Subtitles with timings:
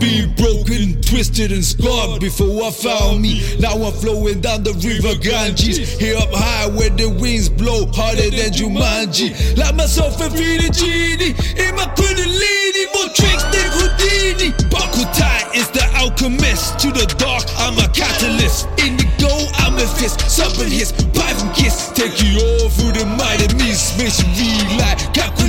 [0.00, 3.40] been broken, twisted, and scarred before I found me.
[3.60, 5.98] Now I'm flowing down the river Ganges.
[6.00, 9.56] Here up high where the winds blow harder than Jumanji.
[9.56, 12.84] Like myself and feeding genie in my kundalini.
[12.94, 14.70] More tricks than Houdini.
[15.14, 16.78] Tight is the alchemist.
[16.80, 18.68] To the dark, I'm a catalyst.
[18.78, 20.20] in the Indigo, I'm a fist.
[20.30, 21.90] Serpent hiss, Python kiss.
[21.92, 23.70] Take you all through the of me.
[23.98, 25.39] Masonry like calculus.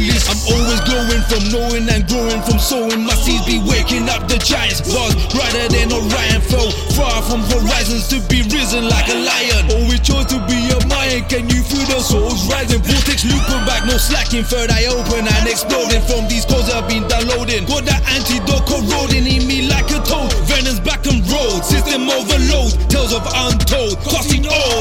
[0.50, 3.06] Always glowing from knowing and growing from sowing.
[3.06, 4.82] My seeds be waking up the giants.
[4.90, 6.72] Bars brighter than Orion fell.
[6.98, 9.70] Far from horizons to be risen like a lion.
[9.70, 11.22] Always chose to be a Mayan.
[11.30, 12.82] Can you feel the souls rising?
[12.82, 14.44] Vortex looping back, no slacking.
[14.44, 17.70] Third eye open and exploding from these codes I've been downloading.
[17.70, 20.34] Got that antidote corroding in me like a toad.
[20.50, 21.62] Venom's back and road.
[21.62, 22.74] System overload.
[22.90, 24.02] Tales of untold.
[24.10, 24.81] Crossing O's.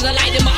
[0.00, 0.49] Is a light in my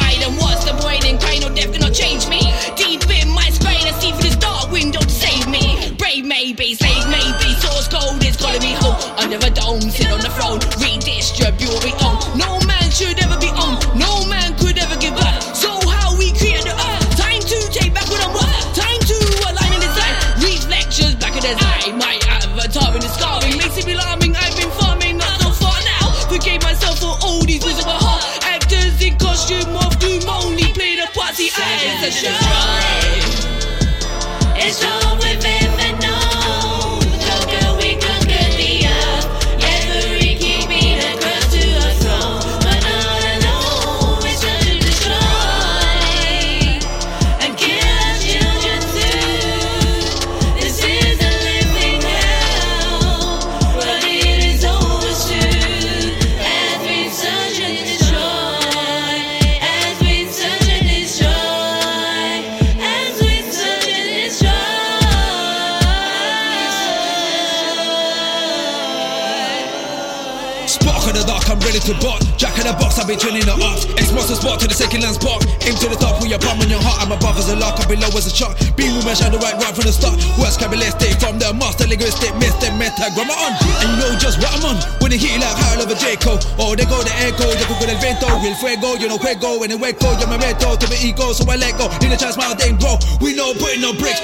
[71.73, 72.21] ready to bark.
[72.37, 73.89] Jack in the box, I've been training the arts.
[73.97, 75.41] Explosive spot to the second land spark.
[75.65, 77.01] Aim to the top with your palm on your heart.
[77.01, 78.61] I'm above as a lark, I'm below as a shark.
[78.77, 80.21] Being with my shadow right, right from the start.
[80.37, 82.69] Words cabalistic from the master linguistic, Mr.
[82.77, 83.53] Metagrammar on.
[83.81, 84.77] And you know just what I'm on.
[85.01, 86.37] When they hit like Harold of a Jaco.
[86.61, 88.29] Oh, they go the echo, they go el vento.
[88.29, 89.65] El fuego, you know, juego.
[89.65, 91.89] And the hueco, yo me meto to the ego, so I let go.
[92.05, 93.01] In the chance, my then grow.
[93.25, 94.21] We know putting no bricks,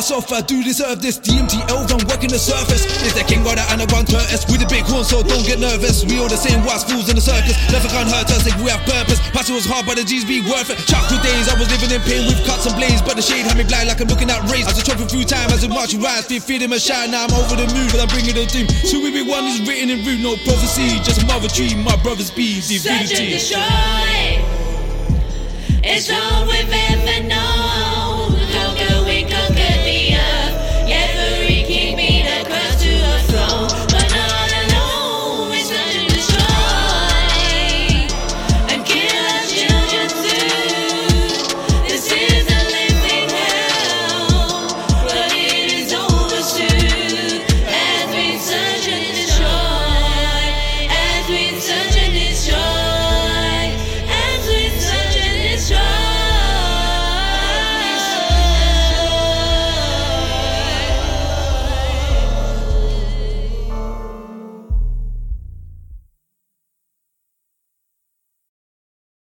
[0.00, 1.18] telling myself I do deserve this.
[1.20, 2.84] DMTL, I'm working the surface.
[3.04, 6.04] Is the king or the underground Curtis with the big horn, so don't get nervous.
[6.04, 7.56] We all the same wise fools in the circus.
[7.70, 9.20] Never can't hurt us if we have purpose.
[9.32, 10.78] Passing was hard, but the G's be worth it.
[10.88, 13.56] Childhood days, I was living in pain with cuts and blades, but the shade had
[13.60, 14.64] me blind like I'm looking at rays.
[14.66, 17.12] I chop through time, as I march and rise, feel feeding my shine.
[17.12, 18.68] Now I'm over the moon, but I'm bringing the team.
[18.88, 21.76] So we be one is written in root, no prophecy, just a mother tree.
[21.76, 23.36] My brothers be Search and divinity.
[23.36, 24.40] destroy.
[25.82, 27.59] It's all we've ever known.